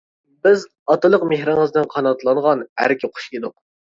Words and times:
بىز 0.45 0.63
ئاتىلىق 0.93 1.25
مېھرىڭىزدىن 1.33 1.85
قاناتلانغان 1.93 2.65
«ئەركە 2.85 3.13
قۇش» 3.19 3.31
ئىدۇق. 3.39 3.55